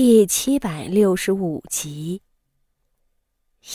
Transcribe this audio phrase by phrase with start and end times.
[0.00, 2.22] 第七百六十五集。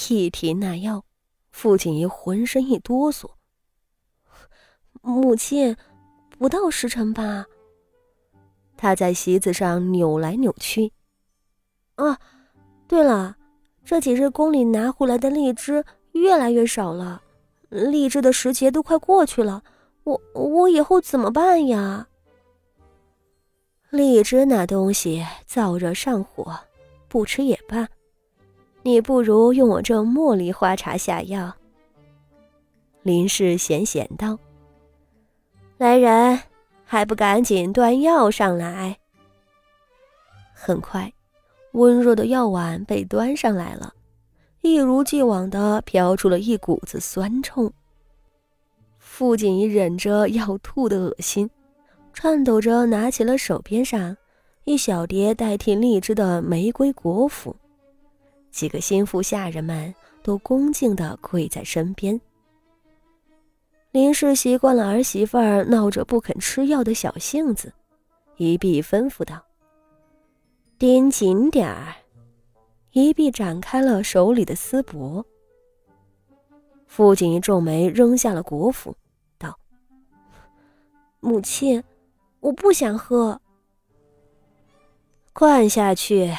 [0.07, 1.03] 一提那药，
[1.51, 3.31] 傅锦仪浑身一哆嗦。
[5.01, 5.75] 母亲，
[6.39, 7.47] 不到时辰吧？
[8.77, 10.93] 他在席子上扭来扭去。
[11.95, 12.17] 啊，
[12.87, 13.35] 对了，
[13.83, 15.83] 这几日宫里拿回来的荔枝
[16.13, 17.21] 越来越少了，
[17.67, 19.61] 荔枝的时节都快过去了，
[20.05, 22.07] 我我以后怎么办呀？
[23.93, 26.59] 荔枝那东西燥热上火，
[27.07, 27.87] 不吃也罢。
[28.81, 31.53] 你不如用我这茉莉花茶下药。”
[33.03, 34.39] 林氏闲闲道。
[35.77, 36.39] “来人，
[36.83, 38.97] 还不赶紧端药上来！”
[40.55, 41.13] 很快，
[41.73, 43.93] 温热的药碗被端上来了，
[44.61, 47.71] 一如既往的飘出了一股子酸臭。
[48.97, 51.47] 傅锦衣忍着要吐的恶心。
[52.13, 54.15] 颤抖着拿起了手边上
[54.65, 57.53] 一小碟代替荔枝的玫瑰果脯，
[58.51, 62.19] 几个心腹下人们都恭敬地跪在身边。
[63.91, 67.73] 林氏习惯了儿媳妇儿闹着不肯吃药的小性子，
[68.37, 69.43] 一臂吩咐道
[70.79, 71.93] ：“盯紧点儿！”
[72.91, 75.23] 一臂展开了手里的丝帛。
[76.87, 78.93] 父亲一皱眉，扔下了果脯，
[79.37, 79.57] 道
[81.19, 81.83] ：“母亲。”
[82.43, 83.39] 我不想喝。
[85.31, 86.35] 灌下去。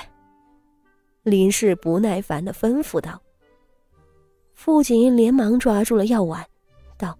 [1.23, 3.23] 林氏不耐烦的吩咐道。
[4.53, 6.45] 傅锦连忙抓住了药碗，
[6.99, 7.19] 道：“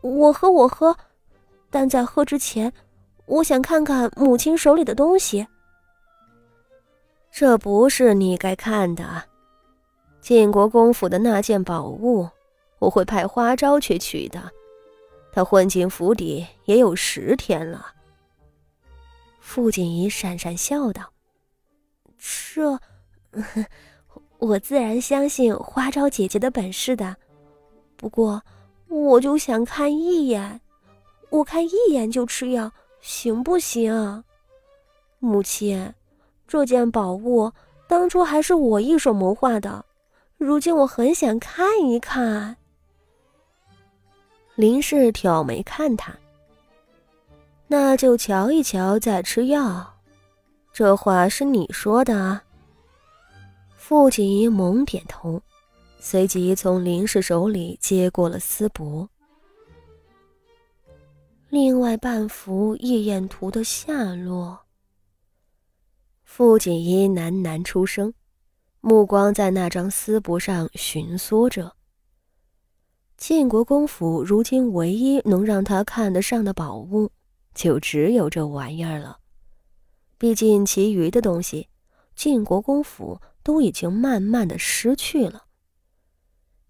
[0.00, 0.96] 我喝，我喝，
[1.68, 2.72] 但在喝之前，
[3.26, 5.46] 我想看看母亲手里的东西。
[7.30, 9.22] 这不是你该看的。
[10.22, 12.26] 晋国公府的那件宝物，
[12.78, 14.50] 我会派花招去取的。”
[15.34, 17.86] 他混进府邸也有十天了。
[19.40, 21.12] 傅锦仪讪讪笑道
[22.16, 22.78] ：“这，
[24.38, 27.16] 我自然相信花招姐姐的本事的。
[27.96, 28.40] 不过，
[28.86, 30.60] 我就想看一眼，
[31.30, 34.22] 我看一眼就吃药，行不行？
[35.18, 35.92] 母亲，
[36.46, 37.50] 这件宝物
[37.88, 39.84] 当初还是我一手谋划的，
[40.38, 42.56] 如今我很想看一看。”
[44.56, 46.16] 林氏挑眉看他，
[47.66, 49.94] 那就瞧一瞧再吃药。
[50.72, 52.44] 这话是你说的啊？
[53.76, 55.42] 傅锦仪猛点头，
[55.98, 59.08] 随即从林氏手里接过了丝帛。
[61.48, 64.60] 另外半幅夜宴图的下落。
[66.24, 68.14] 傅锦衣喃喃出声，
[68.80, 71.74] 目光在那张丝帛上寻索着。
[73.26, 77.10] 晋国公府如今唯一能让他看得上的宝物，
[77.54, 79.16] 就只有这玩意儿了。
[80.18, 81.70] 毕竟其余的东西，
[82.14, 85.44] 晋国公府都已经慢慢的失去了。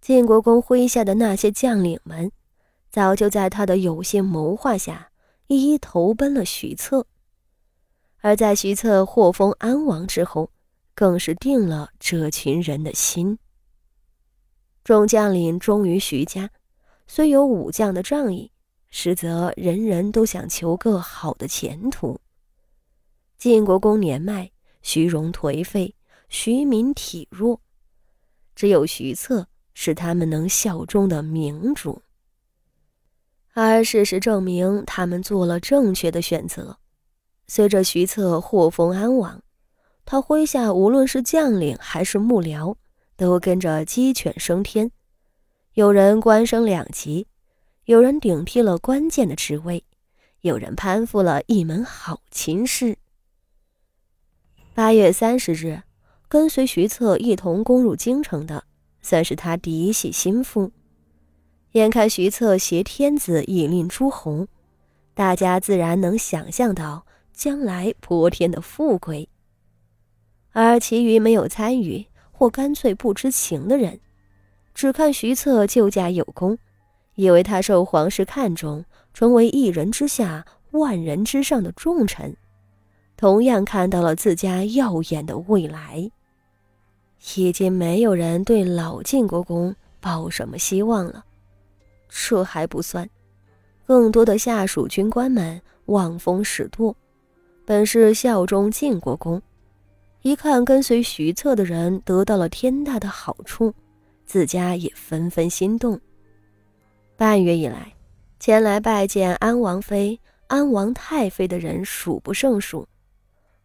[0.00, 2.30] 晋国公麾下的那些将领们，
[2.88, 5.10] 早就在他的有心谋划下，
[5.48, 7.08] 一一投奔了徐策。
[8.20, 10.52] 而在徐策获封安王之后，
[10.94, 13.40] 更是定了这群人的心。
[14.84, 16.50] 众将领忠于徐家，
[17.06, 18.52] 虽有武将的仗义，
[18.90, 22.20] 实则人人都想求个好的前途。
[23.38, 24.50] 晋国公年迈，
[24.82, 25.94] 徐荣颓废，
[26.28, 27.62] 徐民体弱，
[28.54, 32.02] 只有徐策是他们能效忠的明主。
[33.54, 36.76] 而事实证明，他们做了正确的选择。
[37.46, 39.42] 随着徐策获封安王，
[40.04, 42.76] 他麾下无论是将领还是幕僚。
[43.16, 44.90] 都跟着鸡犬升天，
[45.74, 47.26] 有人官升两级，
[47.84, 49.84] 有人顶替了关键的职位，
[50.40, 52.98] 有人攀附了一门好亲事。
[54.74, 55.82] 八月三十日，
[56.28, 58.64] 跟随徐策一同攻入京城的，
[59.00, 60.72] 算是他嫡系心腹。
[61.72, 64.48] 眼看徐策挟天子以令诸侯，
[65.14, 69.28] 大家自然能想象到将来泼天的富贵。
[70.52, 72.06] 而其余没有参与。
[72.36, 74.00] 或干脆不知情的人，
[74.74, 76.58] 只看徐策救驾有功，
[77.14, 78.84] 以为他受皇室看重，
[79.14, 82.36] 成为一人之下、万人之上的重臣，
[83.16, 86.10] 同样看到了自家耀眼的未来。
[87.36, 91.24] 已经没有人对老晋国公抱什么希望了。
[92.08, 93.08] 这还不算，
[93.86, 96.94] 更多的下属军官们望风使舵，
[97.64, 99.40] 本是效忠晋国公。
[100.24, 103.74] 一看跟随徐策的人得到了天大的好处，
[104.24, 106.00] 自家也纷纷心动。
[107.14, 107.92] 半月以来，
[108.40, 112.88] 前来拜见安王妃、安王太妃的人数不胜数，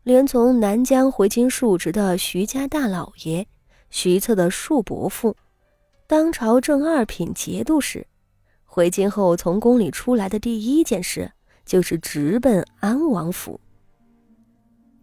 [0.04, 3.48] 连从南疆回京述职的徐家大老爷、
[3.90, 5.34] 徐策的庶伯父，
[6.08, 8.06] 当朝正二品节度使，
[8.66, 11.32] 回京后从宫里出来的第一件事
[11.66, 13.58] 就是直奔安王府。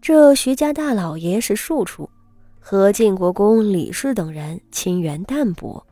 [0.07, 2.09] 这徐家大老爷是庶出，
[2.61, 5.85] 和晋国公李氏等人亲缘淡薄，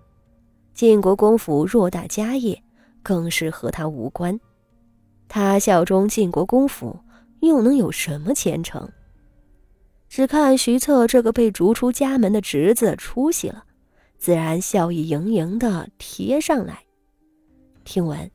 [0.72, 2.62] 晋国公府偌大家业，
[3.02, 4.38] 更是和他无关。
[5.26, 6.96] 他效忠晋国公府，
[7.40, 8.88] 又能有什么前程？
[10.08, 13.64] 只看徐策这个被逐出家门的侄子出息了，
[14.16, 16.84] 自然笑意盈盈的贴上来。
[17.82, 18.30] 听闻，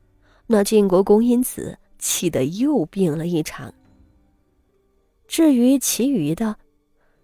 [0.45, 3.73] 那晋国公因此气得又病了一场。
[5.29, 6.57] 至于其余的，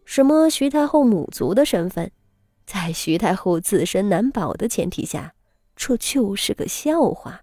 [0.05, 2.11] 什么徐太后母族的身份，
[2.63, 5.33] 在徐太后自身难保的前提下，
[5.75, 7.41] 这就是个笑话。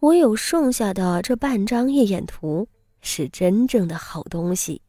[0.00, 2.68] 唯有剩下的这半张夜宴图
[3.00, 4.82] 是真正的好东西。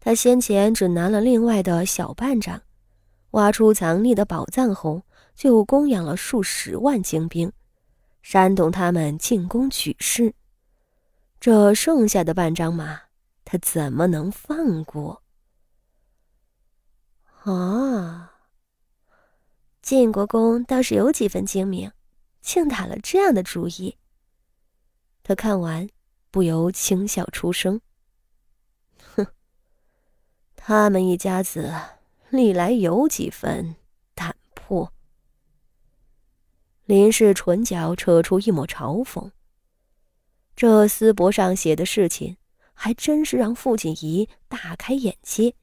[0.00, 2.60] 他先前只拿了另外的小半张，
[3.30, 5.02] 挖出藏匿的宝藏后，
[5.36, 7.52] 就供养了数十万精兵，
[8.22, 10.34] 煽动他们进攻举事。
[11.38, 13.02] 这剩下的半张嘛。
[13.44, 15.22] 他怎么能放过？
[17.44, 18.34] 啊！
[19.80, 21.90] 晋国公倒是有几分精明，
[22.42, 23.96] 竟打了这样的主意。
[25.22, 25.88] 他看完，
[26.30, 27.80] 不由轻笑出声
[29.16, 29.26] ：“哼，
[30.54, 31.74] 他们一家子
[32.28, 33.74] 历来有几分
[34.14, 34.92] 胆魄。”
[36.84, 39.30] 林氏唇角扯出一抹嘲讽
[40.54, 42.36] ：“这丝帛上写的事情。”
[42.82, 45.54] 还真是让傅锦仪大开眼界，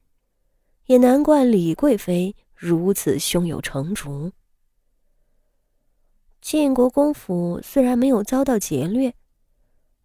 [0.86, 4.30] 也难怪李贵妃如此胸有成竹。
[6.40, 9.16] 晋国公府虽然没有遭到劫掠，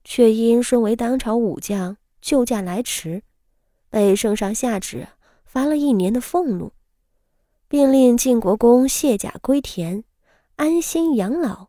[0.04, 3.22] 却因身为当朝武将救驾来迟，
[3.92, 5.08] 被圣上下旨
[5.46, 6.74] 罚了一年的俸禄，
[7.68, 10.04] 并令晋国公卸甲归田，
[10.56, 11.68] 安心养老。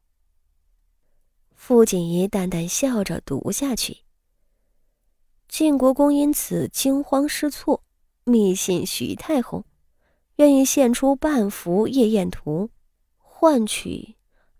[1.54, 4.03] 傅锦仪淡淡笑着读下去。
[5.48, 7.82] 晋国公因此惊慌失措，
[8.24, 9.64] 密信徐太后，
[10.36, 12.70] 愿意献出半幅夜宴图，
[13.18, 14.16] 换取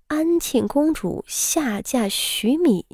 [0.06, 2.84] 安庆公主下嫁徐敏。